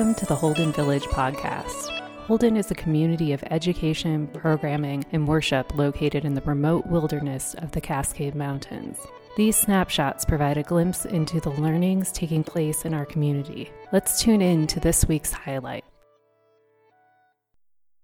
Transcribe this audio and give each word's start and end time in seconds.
Welcome 0.00 0.14
to 0.14 0.24
the 0.24 0.34
Holden 0.34 0.72
Village 0.72 1.02
podcast. 1.02 1.90
Holden 2.20 2.56
is 2.56 2.70
a 2.70 2.74
community 2.74 3.34
of 3.34 3.44
education, 3.50 4.28
programming, 4.28 5.04
and 5.12 5.28
worship 5.28 5.76
located 5.76 6.24
in 6.24 6.32
the 6.32 6.40
remote 6.40 6.86
wilderness 6.86 7.52
of 7.58 7.72
the 7.72 7.82
Cascade 7.82 8.34
Mountains. 8.34 8.96
These 9.36 9.56
snapshots 9.56 10.24
provide 10.24 10.56
a 10.56 10.62
glimpse 10.62 11.04
into 11.04 11.38
the 11.38 11.50
learnings 11.50 12.12
taking 12.12 12.42
place 12.42 12.86
in 12.86 12.94
our 12.94 13.04
community. 13.04 13.70
Let's 13.92 14.22
tune 14.22 14.40
in 14.40 14.66
to 14.68 14.80
this 14.80 15.06
week's 15.06 15.32
highlight. 15.32 15.84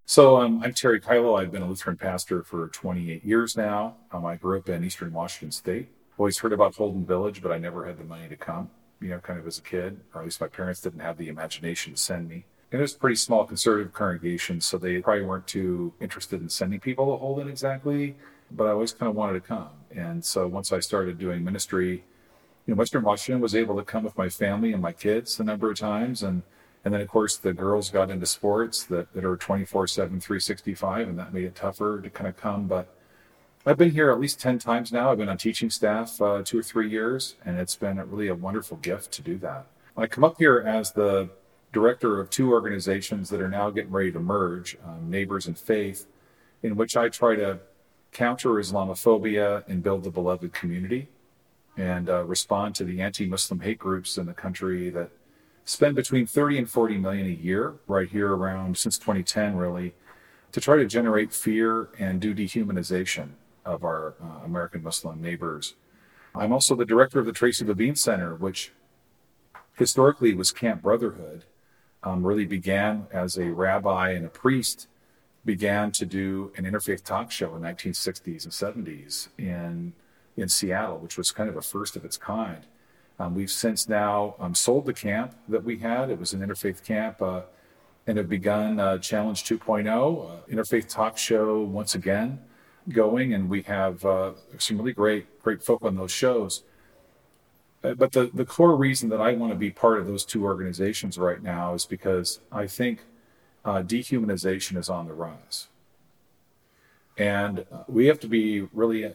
So 0.04 0.36
um, 0.36 0.62
I'm 0.62 0.74
Terry 0.74 1.00
Kyllo. 1.00 1.40
I've 1.40 1.50
been 1.50 1.62
a 1.62 1.66
Lutheran 1.66 1.96
pastor 1.96 2.42
for 2.42 2.68
28 2.68 3.24
years 3.24 3.56
now. 3.56 3.96
Um, 4.12 4.26
I 4.26 4.36
grew 4.36 4.58
up 4.58 4.68
in 4.68 4.84
Eastern 4.84 5.14
Washington 5.14 5.50
State. 5.50 5.88
Always 6.18 6.36
heard 6.36 6.52
about 6.52 6.74
Holden 6.74 7.06
Village, 7.06 7.40
but 7.40 7.52
I 7.52 7.56
never 7.56 7.86
had 7.86 7.96
the 7.96 8.04
money 8.04 8.28
to 8.28 8.36
come 8.36 8.68
you 9.00 9.08
know, 9.08 9.18
kind 9.18 9.38
of 9.38 9.46
as 9.46 9.58
a 9.58 9.62
kid, 9.62 10.00
or 10.14 10.20
at 10.20 10.24
least 10.24 10.40
my 10.40 10.48
parents 10.48 10.80
didn't 10.80 11.00
have 11.00 11.18
the 11.18 11.28
imagination 11.28 11.94
to 11.94 11.98
send 11.98 12.28
me. 12.28 12.44
And 12.72 12.80
it 12.80 12.82
was 12.82 12.94
a 12.94 12.98
pretty 12.98 13.16
small 13.16 13.44
conservative 13.44 13.92
congregation, 13.92 14.60
so 14.60 14.76
they 14.76 15.00
probably 15.00 15.24
weren't 15.24 15.46
too 15.46 15.92
interested 16.00 16.40
in 16.40 16.48
sending 16.48 16.80
people 16.80 17.12
to 17.12 17.16
Holden 17.16 17.48
exactly, 17.48 18.16
but 18.50 18.66
I 18.66 18.70
always 18.70 18.92
kind 18.92 19.08
of 19.08 19.16
wanted 19.16 19.34
to 19.34 19.40
come. 19.40 19.70
And 19.94 20.24
so 20.24 20.46
once 20.46 20.72
I 20.72 20.80
started 20.80 21.18
doing 21.18 21.44
ministry, 21.44 22.04
you 22.66 22.74
know, 22.74 22.78
Western 22.78 23.02
Washington 23.02 23.40
was 23.40 23.54
able 23.54 23.76
to 23.76 23.84
come 23.84 24.02
with 24.02 24.18
my 24.18 24.28
family 24.28 24.72
and 24.72 24.82
my 24.82 24.92
kids 24.92 25.38
a 25.38 25.44
number 25.44 25.70
of 25.70 25.78
times. 25.78 26.22
And, 26.22 26.42
and 26.84 26.92
then, 26.92 27.00
of 27.00 27.08
course, 27.08 27.36
the 27.36 27.52
girls 27.52 27.90
got 27.90 28.10
into 28.10 28.26
sports 28.26 28.82
that, 28.84 29.12
that 29.14 29.24
are 29.24 29.36
24 29.36 29.86
7, 29.86 30.20
365, 30.20 31.08
and 31.08 31.18
that 31.18 31.32
made 31.32 31.44
it 31.44 31.54
tougher 31.54 32.00
to 32.00 32.10
kind 32.10 32.28
of 32.28 32.36
come. 32.36 32.66
But 32.66 32.92
I've 33.68 33.76
been 33.76 33.90
here 33.90 34.12
at 34.12 34.20
least 34.20 34.38
10 34.38 34.60
times 34.60 34.92
now. 34.92 35.10
I've 35.10 35.18
been 35.18 35.28
on 35.28 35.38
teaching 35.38 35.70
staff 35.70 36.22
uh, 36.22 36.40
two 36.44 36.60
or 36.60 36.62
three 36.62 36.88
years, 36.88 37.34
and 37.44 37.58
it's 37.58 37.74
been 37.74 37.98
a, 37.98 38.04
really 38.04 38.28
a 38.28 38.34
wonderful 38.34 38.76
gift 38.76 39.10
to 39.14 39.22
do 39.22 39.38
that. 39.38 39.66
I 39.96 40.06
come 40.06 40.22
up 40.22 40.38
here 40.38 40.62
as 40.64 40.92
the 40.92 41.30
director 41.72 42.20
of 42.20 42.30
two 42.30 42.52
organizations 42.52 43.28
that 43.30 43.40
are 43.40 43.48
now 43.48 43.70
getting 43.70 43.90
ready 43.90 44.12
to 44.12 44.20
merge, 44.20 44.78
um, 44.86 45.10
Neighbors 45.10 45.48
in 45.48 45.54
Faith, 45.54 46.06
in 46.62 46.76
which 46.76 46.96
I 46.96 47.08
try 47.08 47.34
to 47.34 47.58
counter 48.12 48.50
Islamophobia 48.50 49.66
and 49.66 49.82
build 49.82 50.04
the 50.04 50.10
beloved 50.10 50.52
community 50.52 51.08
and 51.76 52.08
uh, 52.08 52.22
respond 52.22 52.76
to 52.76 52.84
the 52.84 53.02
anti 53.02 53.26
Muslim 53.26 53.58
hate 53.58 53.80
groups 53.80 54.16
in 54.16 54.26
the 54.26 54.32
country 54.32 54.90
that 54.90 55.10
spend 55.64 55.96
between 55.96 56.24
30 56.24 56.58
and 56.58 56.70
40 56.70 56.98
million 56.98 57.26
a 57.26 57.30
year 57.30 57.74
right 57.88 58.08
here 58.08 58.32
around 58.32 58.78
since 58.78 58.96
2010, 58.96 59.56
really, 59.56 59.92
to 60.52 60.60
try 60.60 60.76
to 60.76 60.86
generate 60.86 61.32
fear 61.32 61.88
and 61.98 62.20
do 62.20 62.32
dehumanization 62.32 63.30
of 63.66 63.84
our 63.84 64.14
uh, 64.22 64.44
American 64.44 64.82
Muslim 64.82 65.20
neighbors. 65.20 65.74
I'm 66.34 66.52
also 66.52 66.74
the 66.74 66.84
director 66.84 67.18
of 67.18 67.26
the 67.26 67.32
Treacy 67.32 67.66
Levine 67.66 67.96
Center, 67.96 68.34
which 68.34 68.72
historically 69.74 70.34
was 70.34 70.52
Camp 70.52 70.82
Brotherhood, 70.82 71.44
um, 72.02 72.24
really 72.24 72.46
began 72.46 73.06
as 73.10 73.36
a 73.36 73.50
rabbi 73.50 74.10
and 74.10 74.24
a 74.24 74.28
priest, 74.28 74.86
began 75.44 75.90
to 75.92 76.06
do 76.06 76.52
an 76.56 76.64
interfaith 76.64 77.04
talk 77.04 77.30
show 77.30 77.54
in 77.56 77.62
1960s 77.62 78.44
and 78.44 78.86
70s 78.86 79.28
in, 79.38 79.92
in 80.36 80.48
Seattle, 80.48 80.98
which 80.98 81.16
was 81.18 81.32
kind 81.32 81.48
of 81.48 81.56
a 81.56 81.62
first 81.62 81.96
of 81.96 82.04
its 82.04 82.16
kind. 82.16 82.66
Um, 83.18 83.34
we've 83.34 83.50
since 83.50 83.88
now 83.88 84.34
um, 84.38 84.54
sold 84.54 84.84
the 84.84 84.92
camp 84.92 85.34
that 85.48 85.64
we 85.64 85.78
had. 85.78 86.10
It 86.10 86.18
was 86.18 86.32
an 86.32 86.40
interfaith 86.40 86.84
camp 86.84 87.22
uh, 87.22 87.42
and 88.06 88.18
have 88.18 88.28
begun 88.28 88.78
uh, 88.78 88.98
Challenge 88.98 89.42
2.0, 89.42 89.86
uh, 89.88 90.54
interfaith 90.54 90.88
talk 90.88 91.16
show 91.16 91.62
once 91.62 91.94
again 91.94 92.40
going, 92.88 93.34
and 93.34 93.48
we 93.48 93.62
have 93.62 94.04
uh, 94.04 94.32
some 94.58 94.78
really 94.78 94.92
great 94.92 95.42
great 95.42 95.62
folk 95.62 95.82
on 95.82 95.96
those 95.96 96.12
shows. 96.12 96.62
Uh, 97.82 97.94
but 97.94 98.12
the, 98.12 98.30
the 98.32 98.44
core 98.44 98.76
reason 98.76 99.08
that 99.10 99.20
I 99.20 99.34
want 99.34 99.52
to 99.52 99.58
be 99.58 99.70
part 99.70 99.98
of 99.98 100.06
those 100.06 100.24
two 100.24 100.44
organizations 100.44 101.18
right 101.18 101.42
now 101.42 101.74
is 101.74 101.86
because 101.86 102.40
I 102.50 102.66
think 102.66 103.00
uh, 103.64 103.82
dehumanization 103.82 104.76
is 104.76 104.88
on 104.88 105.06
the 105.06 105.12
rise. 105.12 105.68
And 107.18 107.60
uh, 107.70 107.84
we 107.86 108.06
have 108.06 108.18
to 108.20 108.28
be 108.28 108.62
really 108.72 109.12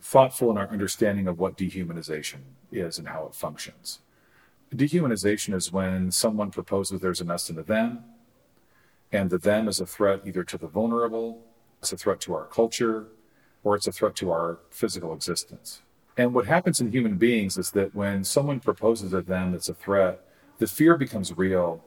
thoughtful 0.00 0.50
in 0.50 0.56
our 0.56 0.68
understanding 0.68 1.26
of 1.26 1.38
what 1.38 1.58
dehumanization 1.58 2.40
is 2.72 2.98
and 2.98 3.08
how 3.08 3.26
it 3.26 3.34
functions. 3.34 4.00
Dehumanization 4.74 5.54
is 5.54 5.72
when 5.72 6.10
someone 6.10 6.50
proposes 6.50 7.00
there's 7.00 7.20
an 7.20 7.30
us 7.30 7.50
and 7.50 7.58
a 7.58 7.62
them, 7.62 8.04
and 9.12 9.30
the 9.30 9.38
them 9.38 9.68
is 9.68 9.80
a 9.80 9.86
threat 9.86 10.22
either 10.24 10.42
to 10.44 10.58
the 10.58 10.66
vulnerable 10.66 11.42
it's 11.80 11.92
a 11.92 11.96
threat 11.96 12.20
to 12.22 12.34
our 12.34 12.46
culture, 12.46 13.06
or 13.66 13.74
it's 13.74 13.88
a 13.88 13.92
threat 13.92 14.14
to 14.14 14.30
our 14.30 14.60
physical 14.70 15.12
existence. 15.12 15.82
And 16.16 16.32
what 16.32 16.46
happens 16.46 16.80
in 16.80 16.92
human 16.92 17.16
beings 17.16 17.58
is 17.58 17.72
that 17.72 17.96
when 17.96 18.22
someone 18.22 18.60
proposes 18.60 19.12
a 19.12 19.22
them 19.22 19.50
that's 19.50 19.68
a 19.68 19.74
threat, 19.74 20.20
the 20.58 20.68
fear 20.68 20.96
becomes 20.96 21.36
real, 21.36 21.84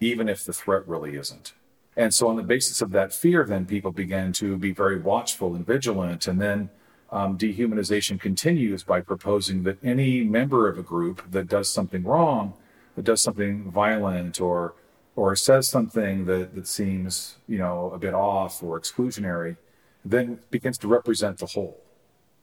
even 0.00 0.30
if 0.30 0.44
the 0.44 0.54
threat 0.54 0.88
really 0.88 1.14
isn't. 1.14 1.52
And 1.94 2.14
so, 2.14 2.26
on 2.28 2.36
the 2.36 2.42
basis 2.42 2.80
of 2.80 2.90
that 2.92 3.12
fear, 3.12 3.44
then 3.44 3.66
people 3.66 3.92
begin 3.92 4.32
to 4.32 4.56
be 4.56 4.72
very 4.72 4.98
watchful 4.98 5.54
and 5.54 5.66
vigilant. 5.66 6.26
And 6.26 6.40
then 6.40 6.70
um, 7.10 7.36
dehumanization 7.36 8.18
continues 8.18 8.82
by 8.82 9.02
proposing 9.02 9.64
that 9.64 9.76
any 9.84 10.24
member 10.24 10.70
of 10.70 10.78
a 10.78 10.82
group 10.82 11.30
that 11.32 11.48
does 11.48 11.68
something 11.68 12.02
wrong, 12.02 12.54
that 12.96 13.04
does 13.04 13.20
something 13.20 13.70
violent 13.70 14.40
or 14.40 14.74
or 15.16 15.36
says 15.36 15.68
something 15.68 16.24
that, 16.24 16.54
that 16.54 16.66
seems, 16.66 17.36
you 17.46 17.58
know, 17.58 17.90
a 17.94 17.98
bit 17.98 18.14
off 18.14 18.62
or 18.62 18.80
exclusionary, 18.80 19.58
then 20.04 20.40
begins 20.50 20.78
to 20.78 20.88
represent 20.88 21.38
the 21.38 21.46
whole. 21.46 21.80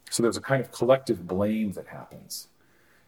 So 0.10 0.24
there's 0.24 0.38
a 0.38 0.42
kind 0.42 0.62
of 0.62 0.72
collective 0.72 1.28
blame 1.28 1.74
that 1.74 1.88
happens. 1.88 2.48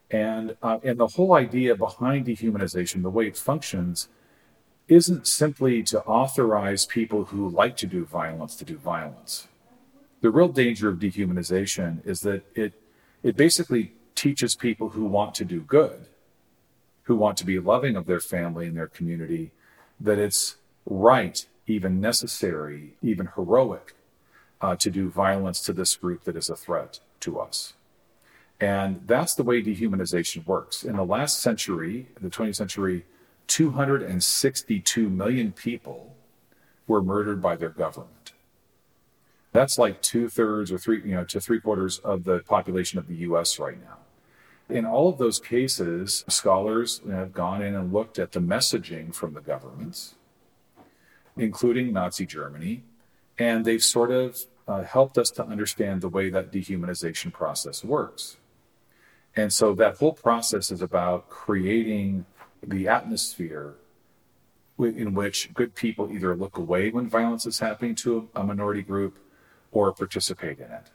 And, 0.09 0.57
uh, 0.61 0.79
and 0.83 0.99
the 0.99 1.07
whole 1.07 1.33
idea 1.33 1.75
behind 1.75 2.25
dehumanization, 2.25 3.01
the 3.01 3.09
way 3.09 3.27
it 3.27 3.37
functions, 3.37 4.09
isn't 4.87 5.25
simply 5.25 5.81
to 5.83 6.01
authorize 6.03 6.85
people 6.85 7.25
who 7.25 7.49
like 7.49 7.77
to 7.77 7.87
do 7.87 8.03
violence 8.05 8.55
to 8.57 8.65
do 8.65 8.77
violence. 8.77 9.47
The 10.19 10.29
real 10.29 10.49
danger 10.49 10.89
of 10.89 10.99
dehumanization 10.99 12.05
is 12.05 12.19
that 12.21 12.43
it, 12.55 12.73
it 13.23 13.37
basically 13.37 13.93
teaches 14.15 14.53
people 14.55 14.89
who 14.89 15.05
want 15.05 15.33
to 15.35 15.45
do 15.45 15.61
good 15.61 16.07
who 17.03 17.15
want 17.15 17.37
to 17.37 17.45
be 17.45 17.59
loving 17.59 17.95
of 17.95 18.05
their 18.05 18.19
family 18.19 18.67
and 18.67 18.77
their 18.77 18.87
community, 18.87 19.51
that 19.99 20.17
it's 20.17 20.55
right, 20.85 21.45
even 21.67 21.99
necessary, 21.99 22.93
even 23.01 23.29
heroic 23.35 23.93
uh, 24.61 24.75
to 24.77 24.89
do 24.89 25.09
violence 25.09 25.61
to 25.61 25.73
this 25.73 25.95
group 25.95 26.23
that 26.23 26.35
is 26.35 26.49
a 26.49 26.55
threat 26.55 26.99
to 27.21 27.39
us. 27.39 27.73
And 28.59 29.01
that's 29.07 29.33
the 29.33 29.43
way 29.43 29.61
dehumanization 29.61 30.45
works. 30.45 30.83
In 30.83 30.95
the 30.95 31.05
last 31.05 31.41
century, 31.41 32.07
the 32.21 32.29
20th 32.29 32.55
century, 32.55 33.05
262 33.47 35.09
million 35.09 35.51
people 35.51 36.15
were 36.87 37.01
murdered 37.01 37.41
by 37.41 37.55
their 37.55 37.69
government. 37.69 38.33
That's 39.51 39.77
like 39.77 40.01
two 40.01 40.29
thirds 40.29 40.71
or 40.71 40.77
three, 40.77 41.01
you 41.03 41.15
know, 41.15 41.25
to 41.25 41.41
three 41.41 41.59
quarters 41.59 41.99
of 41.99 42.23
the 42.23 42.39
population 42.39 42.99
of 42.99 43.07
the 43.07 43.15
US 43.15 43.59
right 43.59 43.77
now. 43.81 43.97
In 44.73 44.85
all 44.85 45.09
of 45.09 45.17
those 45.17 45.39
cases, 45.39 46.23
scholars 46.29 47.01
have 47.09 47.33
gone 47.33 47.61
in 47.61 47.75
and 47.75 47.91
looked 47.91 48.19
at 48.19 48.31
the 48.31 48.39
messaging 48.39 49.13
from 49.13 49.33
the 49.33 49.41
governments, 49.41 50.15
including 51.35 51.91
Nazi 51.91 52.25
Germany, 52.25 52.83
and 53.37 53.65
they've 53.65 53.83
sort 53.83 54.11
of 54.11 54.45
uh, 54.71 54.83
helped 54.83 55.17
us 55.17 55.29
to 55.31 55.45
understand 55.45 55.99
the 55.99 56.07
way 56.07 56.29
that 56.29 56.51
dehumanization 56.51 57.31
process 57.33 57.83
works. 57.83 58.37
And 59.35 59.51
so 59.51 59.73
that 59.75 59.97
whole 59.97 60.13
process 60.13 60.71
is 60.71 60.81
about 60.81 61.29
creating 61.29 62.25
the 62.63 62.87
atmosphere 62.87 63.75
in 64.79 65.13
which 65.13 65.53
good 65.53 65.75
people 65.75 66.11
either 66.11 66.35
look 66.35 66.57
away 66.57 66.89
when 66.89 67.09
violence 67.09 67.45
is 67.45 67.59
happening 67.59 67.95
to 67.95 68.29
a 68.33 68.43
minority 68.43 68.81
group 68.81 69.17
or 69.71 69.91
participate 69.91 70.59
in 70.59 70.71
it. 70.71 70.87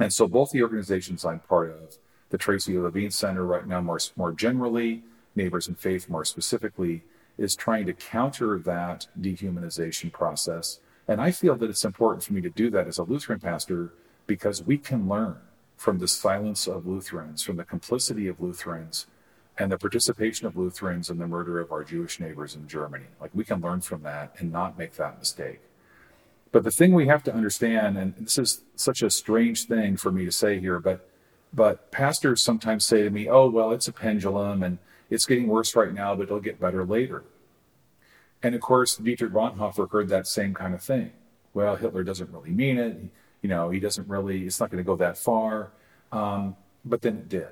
And 0.00 0.12
so 0.12 0.26
both 0.26 0.50
the 0.50 0.62
organizations 0.62 1.24
I'm 1.24 1.40
part 1.40 1.70
of 1.70 1.98
the 2.30 2.38
Treacy 2.38 2.80
Levine 2.82 3.12
Center 3.12 3.44
right 3.44 3.66
now, 3.66 3.80
more, 3.80 4.00
more 4.16 4.32
generally, 4.32 5.04
Neighbors 5.36 5.68
in 5.68 5.76
Faith 5.76 6.08
more 6.08 6.24
specifically, 6.24 7.04
is 7.38 7.54
trying 7.54 7.86
to 7.86 7.92
counter 7.92 8.58
that 8.58 9.06
dehumanization 9.20 10.12
process. 10.12 10.80
And 11.06 11.20
I 11.20 11.30
feel 11.30 11.54
that 11.56 11.68
it's 11.68 11.84
important 11.84 12.24
for 12.24 12.32
me 12.32 12.40
to 12.40 12.50
do 12.50 12.70
that 12.70 12.86
as 12.86 12.98
a 12.98 13.02
Lutheran 13.02 13.40
pastor 13.40 13.92
because 14.26 14.62
we 14.62 14.78
can 14.78 15.08
learn 15.08 15.36
from 15.76 15.98
the 15.98 16.08
silence 16.08 16.66
of 16.66 16.86
Lutherans, 16.86 17.42
from 17.42 17.56
the 17.56 17.64
complicity 17.64 18.26
of 18.26 18.40
Lutherans, 18.40 19.06
and 19.58 19.70
the 19.70 19.78
participation 19.78 20.46
of 20.46 20.56
Lutherans 20.56 21.10
in 21.10 21.18
the 21.18 21.26
murder 21.26 21.60
of 21.60 21.70
our 21.70 21.84
Jewish 21.84 22.18
neighbors 22.18 22.54
in 22.54 22.66
Germany. 22.66 23.04
Like 23.20 23.30
we 23.34 23.44
can 23.44 23.60
learn 23.60 23.82
from 23.82 24.02
that 24.02 24.34
and 24.38 24.50
not 24.50 24.78
make 24.78 24.94
that 24.94 25.18
mistake. 25.18 25.60
But 26.52 26.64
the 26.64 26.70
thing 26.70 26.92
we 26.92 27.06
have 27.08 27.22
to 27.24 27.34
understand, 27.34 27.98
and 27.98 28.14
this 28.16 28.38
is 28.38 28.62
such 28.76 29.02
a 29.02 29.10
strange 29.10 29.66
thing 29.66 29.96
for 29.96 30.10
me 30.10 30.24
to 30.24 30.32
say 30.32 30.58
here, 30.58 30.78
but 30.78 31.08
but 31.52 31.92
pastors 31.92 32.42
sometimes 32.42 32.84
say 32.84 33.02
to 33.02 33.10
me, 33.10 33.28
oh, 33.28 33.48
well, 33.48 33.70
it's 33.70 33.86
a 33.86 33.92
pendulum 33.92 34.64
and 34.64 34.78
it's 35.08 35.24
getting 35.24 35.46
worse 35.46 35.76
right 35.76 35.92
now, 35.92 36.14
but 36.14 36.24
it'll 36.24 36.40
get 36.40 36.60
better 36.60 36.84
later. 36.84 37.22
And 38.44 38.54
of 38.54 38.60
course, 38.60 38.98
Dietrich 38.98 39.32
Bonhoeffer 39.32 39.90
heard 39.90 40.10
that 40.10 40.26
same 40.26 40.52
kind 40.52 40.74
of 40.74 40.82
thing. 40.82 41.12
Well, 41.54 41.76
Hitler 41.76 42.04
doesn't 42.04 42.30
really 42.30 42.50
mean 42.50 42.76
it. 42.76 42.98
You 43.40 43.48
know, 43.48 43.70
he 43.70 43.80
doesn't 43.80 44.06
really, 44.06 44.44
it's 44.44 44.60
not 44.60 44.70
going 44.70 44.84
to 44.84 44.86
go 44.86 44.96
that 44.96 45.16
far. 45.16 45.72
Um, 46.12 46.54
but 46.84 47.00
then 47.00 47.16
it 47.16 47.28
did. 47.30 47.48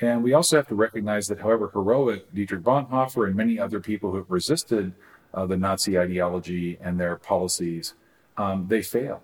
And 0.00 0.24
we 0.24 0.34
also 0.34 0.56
have 0.56 0.66
to 0.68 0.74
recognize 0.74 1.28
that, 1.28 1.38
however 1.38 1.70
heroic 1.72 2.34
Dietrich 2.34 2.62
Bonhoeffer 2.62 3.28
and 3.28 3.36
many 3.36 3.60
other 3.60 3.78
people 3.78 4.10
who 4.10 4.16
have 4.16 4.30
resisted 4.30 4.92
uh, 5.32 5.46
the 5.46 5.56
Nazi 5.56 5.96
ideology 5.96 6.78
and 6.80 6.98
their 6.98 7.14
policies, 7.14 7.94
um, 8.36 8.66
they 8.66 8.82
failed. 8.82 9.20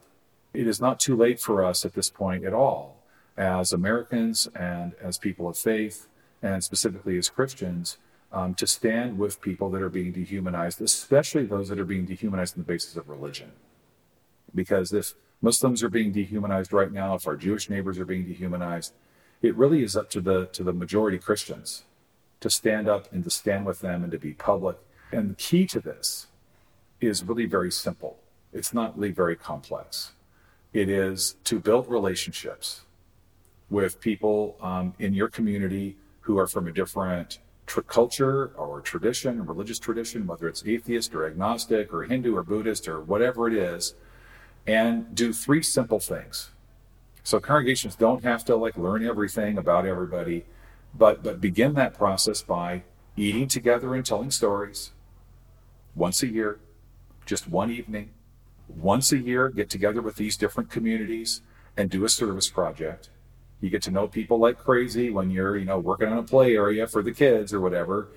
It 0.54 0.69
is 0.69 0.80
not 0.80 1.00
too 1.00 1.16
late 1.16 1.40
for 1.40 1.64
us 1.64 1.84
at 1.84 1.94
this 1.94 2.08
point 2.08 2.44
at 2.44 2.54
all, 2.54 3.02
as 3.36 3.72
Americans 3.72 4.46
and 4.54 4.94
as 5.02 5.19
people 5.19 5.48
of 5.48 5.58
faith, 5.58 6.06
and 6.40 6.62
specifically 6.62 7.19
as 7.19 7.28
Christians, 7.28 7.98
um, 8.32 8.54
to 8.54 8.66
stand 8.66 9.19
with 9.19 9.40
people 9.40 9.70
that 9.70 9.82
are 9.82 9.88
being 9.88 10.12
dehumanized, 10.12 10.80
especially 10.80 11.44
those 11.44 11.69
that 11.69 11.78
are 11.78 11.84
being 11.84 12.04
dehumanized 12.04 12.56
on 12.56 12.62
the 12.62 12.66
basis 12.66 12.96
of 12.96 13.08
religion. 13.08 13.52
Because 14.54 14.92
if 14.92 15.14
Muslims 15.40 15.82
are 15.82 15.88
being 15.88 16.12
dehumanized 16.12 16.72
right 16.72 16.92
now, 16.92 17.14
if 17.14 17.26
our 17.26 17.36
Jewish 17.36 17.70
neighbors 17.70 17.98
are 17.98 18.04
being 18.04 18.25
dehumanized, 18.25 18.92
it 19.40 19.54
really 19.56 19.82
is 19.82 19.96
up 19.96 20.10
to 20.10 20.20
the 20.20 20.46
to 20.46 20.64
the 20.64 20.72
majority 20.72 21.19
Christians 21.19 21.84
to 22.40 22.50
stand 22.50 22.88
up 22.88 23.12
and 23.12 23.25
to 23.25 23.30
stand 23.30 23.66
with 23.66 23.80
them 23.80 24.02
and 24.02 24.12
to 24.12 24.19
be 24.19 24.32
public. 24.32 24.76
And 25.12 25.30
the 25.30 25.34
key 25.34 25.66
to 25.66 25.80
this 25.80 26.26
is 27.00 27.25
really 27.25 27.46
very 27.46 27.70
simple. 27.70 28.19
It's 28.52 28.75
not 28.75 28.96
really 28.96 29.12
very 29.12 29.36
complex. 29.36 30.12
It 30.72 30.88
is 30.88 31.36
to 31.44 31.58
build 31.60 31.88
relationships 31.88 32.82
with 33.70 34.00
people 34.00 34.56
um, 34.60 34.94
in 34.98 35.14
your 35.14 35.28
community 35.28 35.96
who 36.20 36.38
are 36.38 36.46
from 36.46 36.66
a 36.66 36.72
different 36.72 37.38
tr- 37.69 37.82
culture 37.82 38.50
or 38.56 38.81
tradition, 38.81 39.47
religious 39.47 39.79
tradition, 39.79 40.26
whether 40.26 40.49
it's 40.49 40.65
atheist 40.67 41.15
or 41.15 41.26
agnostic 41.26 41.93
or 41.93 42.03
Hindu 42.03 42.35
or 42.35 42.43
Buddhist 42.43 42.88
or 42.88 43.00
whatever 43.00 43.47
it 43.47 43.55
is, 43.55 43.94
and 44.67 45.15
do 45.15 45.32
three 45.32 45.62
simple 45.62 46.00
things. 46.00 46.50
So 47.23 47.38
congregations 47.38 47.94
don't 47.94 48.25
have 48.25 48.44
to 48.47 48.56
like 48.56 48.76
learn 48.76 49.05
everything 49.06 49.59
about 49.59 49.87
everybody, 49.87 50.47
but 50.94 51.23
but 51.23 51.41
begin 51.41 51.75
that 51.75 51.94
process 51.94 52.43
by 52.43 52.82
eating 53.17 53.49
together 53.49 53.94
and 53.94 54.05
telling 54.05 54.31
stories 54.31 54.93
once 55.94 56.23
a 56.23 56.29
year, 56.29 56.59
just 57.26 57.49
one 57.49 57.71
evening, 57.71 58.11
once 58.69 59.12
a 59.12 59.19
year, 59.19 59.49
get 59.49 59.69
together 59.69 60.00
with 60.00 60.17
these 60.17 60.37
different 60.37 60.71
communities 60.71 61.43
and 61.76 61.91
do 61.91 62.05
a 62.05 62.09
service 62.09 62.49
project 62.49 63.11
you 63.60 63.70
get 63.70 63.82
to 63.82 63.90
know 63.90 64.06
people 64.06 64.38
like 64.38 64.58
crazy 64.58 65.10
when 65.10 65.31
you're, 65.31 65.56
you 65.56 65.64
know, 65.64 65.78
working 65.78 66.08
on 66.08 66.19
a 66.19 66.22
play 66.22 66.55
area 66.55 66.87
for 66.87 67.02
the 67.02 67.12
kids 67.12 67.52
or 67.52 67.60
whatever. 67.60 68.08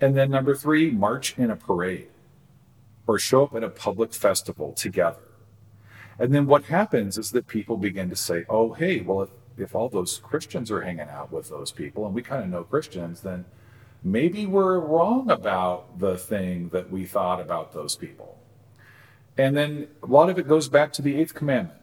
And 0.00 0.16
then 0.16 0.30
number 0.30 0.54
three, 0.54 0.90
march 0.90 1.36
in 1.38 1.50
a 1.50 1.56
parade 1.56 2.08
or 3.06 3.18
show 3.18 3.44
up 3.44 3.54
at 3.54 3.64
a 3.64 3.68
public 3.68 4.14
festival 4.14 4.72
together. 4.72 5.18
And 6.18 6.34
then 6.34 6.46
what 6.46 6.64
happens 6.64 7.18
is 7.18 7.30
that 7.32 7.46
people 7.46 7.76
begin 7.76 8.08
to 8.10 8.16
say, 8.16 8.44
oh, 8.48 8.72
hey, 8.72 9.00
well, 9.00 9.22
if, 9.22 9.30
if 9.56 9.74
all 9.74 9.88
those 9.88 10.18
Christians 10.18 10.70
are 10.70 10.80
hanging 10.80 11.08
out 11.08 11.32
with 11.32 11.48
those 11.48 11.70
people 11.70 12.06
and 12.06 12.14
we 12.14 12.22
kind 12.22 12.42
of 12.42 12.48
know 12.48 12.64
Christians, 12.64 13.20
then 13.20 13.44
maybe 14.02 14.46
we're 14.46 14.78
wrong 14.78 15.30
about 15.30 15.98
the 15.98 16.16
thing 16.16 16.70
that 16.70 16.90
we 16.90 17.04
thought 17.04 17.40
about 17.40 17.72
those 17.72 17.94
people. 17.94 18.38
And 19.36 19.56
then 19.56 19.88
a 20.02 20.06
lot 20.06 20.30
of 20.30 20.38
it 20.38 20.48
goes 20.48 20.68
back 20.68 20.92
to 20.94 21.02
the 21.02 21.16
eighth 21.16 21.34
commandment 21.34 21.77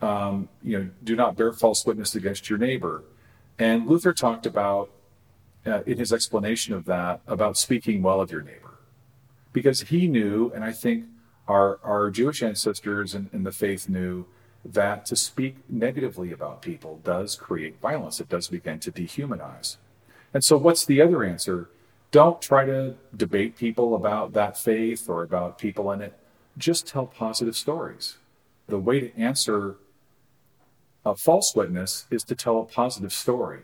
um, 0.00 0.48
you 0.62 0.78
know, 0.78 0.90
do 1.04 1.16
not 1.16 1.36
bear 1.36 1.52
false 1.52 1.84
witness 1.84 2.14
against 2.14 2.48
your 2.48 2.58
neighbor. 2.58 3.02
And 3.58 3.86
Luther 3.86 4.12
talked 4.12 4.46
about, 4.46 4.90
uh, 5.66 5.82
in 5.86 5.98
his 5.98 6.12
explanation 6.12 6.74
of 6.74 6.84
that, 6.84 7.20
about 7.26 7.56
speaking 7.56 8.02
well 8.02 8.20
of 8.20 8.30
your 8.30 8.42
neighbor. 8.42 8.78
Because 9.52 9.80
he 9.80 10.06
knew, 10.06 10.52
and 10.54 10.64
I 10.64 10.72
think 10.72 11.06
our, 11.48 11.80
our 11.82 12.10
Jewish 12.10 12.42
ancestors 12.42 13.14
in, 13.14 13.28
in 13.32 13.42
the 13.42 13.52
faith 13.52 13.88
knew, 13.88 14.26
that 14.64 15.06
to 15.06 15.16
speak 15.16 15.56
negatively 15.68 16.32
about 16.32 16.62
people 16.62 17.00
does 17.04 17.34
create 17.36 17.80
violence. 17.80 18.20
It 18.20 18.28
does 18.28 18.48
begin 18.48 18.78
to 18.80 18.92
dehumanize. 18.92 19.76
And 20.34 20.44
so, 20.44 20.56
what's 20.56 20.84
the 20.84 21.00
other 21.00 21.24
answer? 21.24 21.70
Don't 22.10 22.40
try 22.40 22.64
to 22.64 22.94
debate 23.16 23.56
people 23.56 23.94
about 23.94 24.32
that 24.32 24.56
faith 24.56 25.08
or 25.08 25.22
about 25.22 25.58
people 25.58 25.90
in 25.92 26.00
it. 26.00 26.18
Just 26.56 26.86
tell 26.86 27.06
positive 27.06 27.56
stories. 27.56 28.16
The 28.66 28.78
way 28.78 29.00
to 29.00 29.18
answer 29.18 29.76
a 31.10 31.16
false 31.16 31.54
witness 31.54 32.06
is 32.10 32.22
to 32.24 32.34
tell 32.34 32.60
a 32.60 32.64
positive 32.64 33.12
story, 33.12 33.60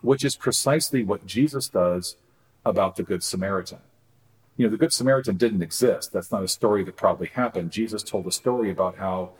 which 0.00 0.24
is 0.24 0.36
precisely 0.36 1.02
what 1.02 1.26
Jesus 1.26 1.68
does 1.68 2.16
about 2.64 2.96
the 2.96 3.02
Good 3.02 3.22
Samaritan. 3.22 3.78
You 4.56 4.66
know, 4.66 4.70
the 4.70 4.76
Good 4.76 4.92
Samaritan 4.92 5.36
didn't 5.36 5.62
exist. 5.62 6.12
That's 6.12 6.32
not 6.32 6.42
a 6.42 6.48
story 6.48 6.84
that 6.84 6.96
probably 6.96 7.28
happened. 7.28 7.70
Jesus 7.70 8.02
told 8.02 8.26
a 8.26 8.32
story 8.32 8.70
about 8.70 8.96
how 8.96 9.30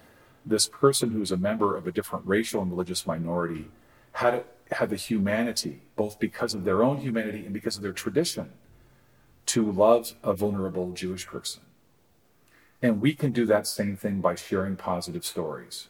this 0.45 0.69
person 0.69 1.11
who's 1.11 1.33
a 1.33 1.37
member 1.37 1.77
of 1.77 1.87
a 1.87 1.93
different 1.93 2.27
racial 2.27 2.63
and 2.63 2.71
religious 2.71 3.07
minority 3.07 3.69
had, 4.13 4.45
had 4.71 4.91
the 4.91 4.97
humanity, 4.97 5.83
both 5.97 6.19
because 6.19 6.55
of 6.55 6.65
their 6.65 6.83
own 6.83 6.99
humanity 6.99 7.45
and 7.45 7.53
because 7.53 7.77
of 7.77 7.83
their 7.83 7.93
tradition, 7.93 8.53
to 9.47 9.71
love 9.71 10.15
a 10.23 10.33
vulnerable 10.33 10.93
Jewish 10.93 11.27
person. 11.27 11.63
And 12.81 13.01
we 13.01 13.15
can 13.15 13.33
do 13.33 13.45
that 13.47 13.67
same 13.67 13.97
thing 13.97 14.21
by 14.21 14.37
sharing 14.37 14.77
positive 14.77 15.25
stories 15.25 15.89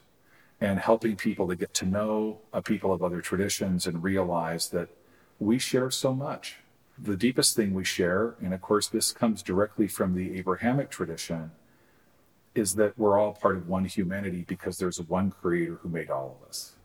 and 0.61 0.79
helping 0.79 1.15
people 1.15 1.47
to 1.47 1.55
get 1.55 1.73
to 1.73 1.85
know 1.85 2.39
a 2.51 2.61
people 2.61 2.91
of 2.91 3.01
other 3.01 3.21
traditions 3.21 3.87
and 3.87 4.03
realize 4.03 4.69
that 4.69 4.89
we 5.39 5.57
share 5.57 5.89
so 5.89 6.13
much. 6.13 6.57
The 6.97 7.15
deepest 7.15 7.55
thing 7.55 7.73
we 7.73 7.85
share, 7.85 8.35
and 8.41 8.53
of 8.53 8.61
course, 8.61 8.87
this 8.87 9.13
comes 9.13 9.41
directly 9.41 9.87
from 9.87 10.15
the 10.15 10.37
Abrahamic 10.37 10.89
tradition, 10.89 11.51
is 12.55 12.75
that 12.75 12.97
we're 12.97 13.17
all 13.17 13.33
part 13.33 13.55
of 13.55 13.69
one 13.69 13.85
humanity 13.85 14.43
because 14.47 14.77
there's 14.77 14.99
one 14.99 15.31
creator 15.31 15.75
who 15.81 15.87
made 15.87 16.09
all 16.09 16.37
of 16.41 16.49
us. 16.49 16.75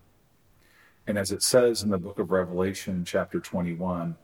And 1.06 1.18
as 1.18 1.32
it 1.32 1.42
says 1.42 1.82
in 1.82 1.90
the 1.90 1.98
book 1.98 2.18
of 2.18 2.30
Revelation, 2.30 3.04
chapter 3.04 3.40
21, 3.40 4.16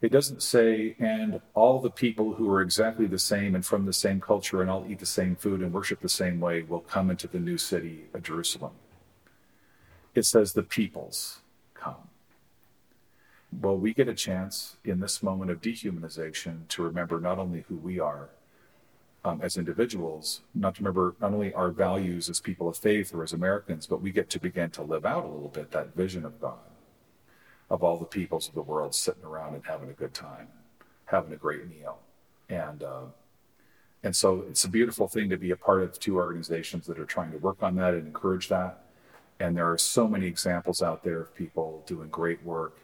it 0.00 0.10
doesn't 0.10 0.42
say, 0.42 0.96
and 0.98 1.40
all 1.54 1.78
the 1.78 1.90
people 1.90 2.34
who 2.34 2.50
are 2.50 2.62
exactly 2.62 3.06
the 3.06 3.18
same 3.18 3.54
and 3.54 3.64
from 3.64 3.84
the 3.84 3.92
same 3.92 4.18
culture 4.20 4.62
and 4.62 4.70
all 4.70 4.86
eat 4.88 4.98
the 4.98 5.06
same 5.06 5.36
food 5.36 5.60
and 5.60 5.74
worship 5.74 6.00
the 6.00 6.08
same 6.08 6.40
way 6.40 6.62
will 6.62 6.80
come 6.80 7.10
into 7.10 7.28
the 7.28 7.38
new 7.38 7.58
city 7.58 8.06
of 8.14 8.22
Jerusalem. 8.22 8.72
It 10.14 10.24
says 10.24 10.54
the 10.54 10.62
peoples 10.62 11.40
come. 11.74 12.08
Well, 13.52 13.76
we 13.76 13.92
get 13.92 14.08
a 14.08 14.14
chance 14.14 14.76
in 14.84 15.00
this 15.00 15.22
moment 15.22 15.50
of 15.50 15.60
dehumanization 15.60 16.66
to 16.68 16.82
remember 16.82 17.20
not 17.20 17.38
only 17.38 17.64
who 17.68 17.76
we 17.76 18.00
are 18.00 18.30
um, 19.22 19.40
as 19.42 19.58
individuals, 19.58 20.40
not 20.54 20.76
to 20.76 20.80
remember 20.80 21.14
not 21.20 21.34
only 21.34 21.52
our 21.52 21.70
values 21.70 22.30
as 22.30 22.40
people 22.40 22.68
of 22.68 22.78
faith 22.78 23.12
or 23.12 23.22
as 23.22 23.34
Americans, 23.34 23.86
but 23.86 24.00
we 24.00 24.12
get 24.12 24.30
to 24.30 24.40
begin 24.40 24.70
to 24.70 24.82
live 24.82 25.04
out 25.04 25.24
a 25.24 25.28
little 25.28 25.48
bit 25.48 25.72
that 25.72 25.94
vision 25.94 26.24
of 26.24 26.40
God 26.40 26.69
of 27.70 27.84
all 27.84 27.96
the 27.96 28.04
peoples 28.04 28.48
of 28.48 28.54
the 28.54 28.62
world 28.62 28.94
sitting 28.94 29.24
around 29.24 29.54
and 29.54 29.64
having 29.64 29.88
a 29.88 29.94
good 29.94 30.12
time, 30.12 30.48
having 31.06 31.32
a 31.32 31.36
great 31.36 31.68
meal. 31.68 31.98
And, 32.48 32.82
uh, 32.82 33.04
and 34.02 34.14
so 34.14 34.44
it's 34.48 34.64
a 34.64 34.68
beautiful 34.68 35.06
thing 35.06 35.28
to 35.30 35.36
be 35.36 35.52
a 35.52 35.56
part 35.56 35.82
of 35.82 35.98
two 35.98 36.16
organizations 36.16 36.86
that 36.86 36.98
are 36.98 37.04
trying 37.04 37.30
to 37.32 37.38
work 37.38 37.62
on 37.62 37.76
that 37.76 37.94
and 37.94 38.06
encourage 38.06 38.48
that. 38.48 38.84
And 39.38 39.56
there 39.56 39.70
are 39.70 39.78
so 39.78 40.08
many 40.08 40.26
examples 40.26 40.82
out 40.82 41.04
there 41.04 41.20
of 41.20 41.34
people 41.34 41.82
doing 41.86 42.08
great 42.08 42.42
work, 42.44 42.78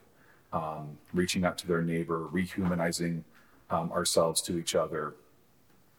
um, 0.52 0.98
reaching 1.12 1.44
out 1.44 1.58
to 1.58 1.66
their 1.66 1.82
neighbor, 1.82 2.28
rehumanizing 2.32 3.24
um, 3.70 3.90
ourselves 3.92 4.40
to 4.42 4.58
each 4.58 4.74
other, 4.74 5.14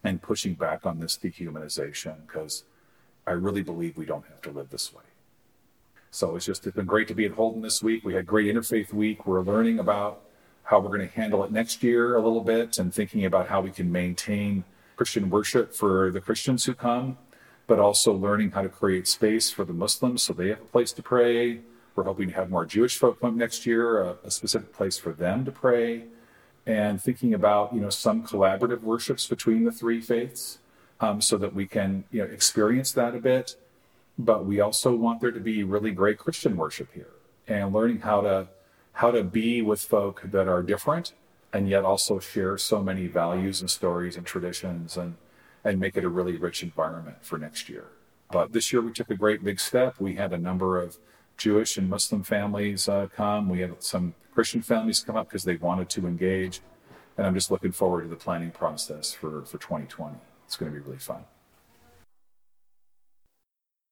and 0.04 0.22
pushing 0.22 0.54
back 0.54 0.86
on 0.86 1.00
this 1.00 1.18
dehumanization 1.18 2.26
because 2.26 2.64
I 3.26 3.32
really 3.32 3.62
believe 3.62 3.98
we 3.98 4.06
don't 4.06 4.26
have 4.28 4.42
to 4.44 4.52
live 4.52 4.70
this 4.70 4.94
way. 4.94 5.04
So 6.18 6.36
it's 6.36 6.48
just 6.48 6.66
it's 6.66 6.76
been 6.76 6.88
great 6.88 7.08
to 7.10 7.14
be 7.14 7.26
at 7.26 7.34
Holden 7.34 7.62
this 7.62 7.84
week. 7.84 8.04
We 8.04 8.16
had 8.16 8.26
great 8.26 8.52
interfaith 8.52 8.92
week. 8.92 9.28
We're 9.28 9.42
learning 9.42 9.78
about 9.78 10.22
how 10.64 10.80
we're 10.80 10.88
going 10.98 11.08
to 11.08 11.16
handle 11.16 11.44
it 11.44 11.52
next 11.52 11.84
year 11.84 12.16
a 12.16 12.20
little 12.20 12.42
bit 12.42 12.80
and 12.80 12.92
thinking 12.92 13.24
about 13.26 13.50
how 13.50 13.62
we 13.62 13.70
can 13.70 13.92
maintain 13.92 14.64
Christian 14.96 15.30
worship 15.30 15.76
for 15.76 16.10
the 16.10 16.20
Christians 16.20 16.66
who 16.66 16.74
come, 16.74 17.20
but 17.68 17.78
also 17.78 18.14
learning 18.14 18.50
how 18.50 18.64
to 18.64 18.70
create 18.70 19.08
space 19.08 19.52
for 19.52 19.64
the 19.64 19.74
Muslims 19.74 20.24
so 20.24 20.34
they 20.34 20.48
have 20.48 20.62
a 20.62 20.66
place 20.66 20.92
to 20.94 21.04
pray. 21.04 21.60
We're 21.96 22.06
hoping 22.06 22.30
to 22.30 22.34
have 22.34 22.50
more 22.50 22.66
Jewish 22.66 22.98
folk 22.98 23.22
come 23.22 23.38
next 23.38 23.68
year, 23.68 24.02
a, 24.02 24.16
a 24.24 24.32
specific 24.32 24.74
place 24.74 24.98
for 24.98 25.14
them 25.14 25.46
to 25.46 25.52
pray, 25.52 26.06
and 26.66 27.00
thinking 27.00 27.36
about 27.36 27.76
you 27.76 27.80
know 27.80 27.92
some 27.92 28.26
collaborative 28.26 28.82
worships 28.82 29.28
between 29.28 29.66
the 29.66 29.72
three 29.72 30.02
faiths, 30.02 30.58
um, 31.00 31.22
so 31.22 31.38
that 31.38 31.54
we 31.54 31.68
can 31.68 32.06
you 32.10 32.24
know 32.24 32.28
experience 32.34 32.92
that 32.94 33.14
a 33.14 33.20
bit 33.20 33.56
but 34.18 34.46
we 34.46 34.60
also 34.60 34.96
want 34.96 35.22
there 35.22 35.32
to 35.32 35.40
be 35.40 35.64
really 35.64 35.92
great 35.92 36.18
Christian 36.18 36.58
worship 36.58 36.90
here 36.94 37.14
and 37.48 37.74
learning 37.74 38.00
how 38.00 38.22
to 38.22 38.48
how 38.94 39.12
to 39.12 39.24
be 39.24 39.62
with 39.62 39.80
folk 39.80 40.24
that 40.26 40.48
are 40.48 40.64
different 40.64 41.14
and 41.54 41.70
yet 41.70 41.86
also 41.86 42.20
share 42.20 42.58
so 42.58 42.82
many 42.82 43.08
values 43.08 43.62
and 43.62 43.70
stories 43.70 44.18
and 44.18 44.26
traditions 44.26 44.98
and 44.98 45.16
and 45.64 45.80
make 45.80 45.98
it 45.98 46.04
a 46.04 46.10
really 46.10 46.38
rich 46.38 46.64
environment 46.64 47.18
for 47.22 47.38
next 47.38 47.68
year. 47.68 47.86
But 48.32 48.54
this 48.54 48.72
year 48.72 48.82
we 48.82 48.92
took 48.92 49.10
a 49.10 49.16
great 49.16 49.44
big 49.44 49.60
step. 49.60 49.96
We 50.00 50.16
had 50.16 50.34
a 50.34 50.38
number 50.38 50.82
of 50.82 50.98
Jewish 51.38 51.78
and 51.78 51.90
Muslim 51.90 52.24
families 52.24 52.88
uh, 52.88 53.08
come. 53.16 53.50
We 53.50 53.60
had 53.60 53.84
some 53.84 54.14
Christian 54.34 54.62
families 54.62 55.02
come 55.02 55.16
up 55.16 55.28
because 55.28 55.44
they 55.44 55.56
wanted 55.58 55.90
to 55.90 56.08
engage. 56.08 56.62
And 57.18 57.26
I'm 57.26 57.34
just 57.34 57.52
looking 57.52 57.72
forward 57.72 58.04
to 58.04 58.08
the 58.08 58.16
planning 58.16 58.52
process 58.52 59.14
for, 59.14 59.44
for 59.44 59.58
2020. 59.58 60.16
It's 60.46 60.56
going 60.56 60.72
to 60.72 60.80
be 60.80 60.86
really 60.86 61.00
fun. 61.00 61.26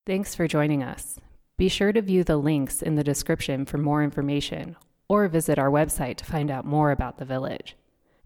Thanks 0.06 0.36
for 0.36 0.46
joining 0.46 0.84
us. 0.84 1.18
Be 1.58 1.68
sure 1.68 1.92
to 1.92 2.00
view 2.00 2.22
the 2.22 2.36
links 2.36 2.80
in 2.80 2.94
the 2.94 3.02
description 3.02 3.64
for 3.64 3.76
more 3.76 4.04
information 4.04 4.76
or 5.08 5.26
visit 5.26 5.58
our 5.58 5.68
website 5.68 6.14
to 6.18 6.24
find 6.24 6.48
out 6.48 6.64
more 6.64 6.92
about 6.92 7.18
the 7.18 7.24
village. 7.24 7.76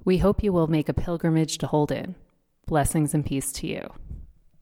We 0.05 0.19
hope 0.19 0.43
you 0.43 0.53
will 0.53 0.67
make 0.67 0.91
a 0.91 0.95
pilgrimage 0.95 1.57
to 1.57 1.67
Holden. 1.67 2.17
Blessings 2.67 3.15
and 3.15 3.25
peace 3.25 3.51
to 3.53 3.67
you. 3.67 3.95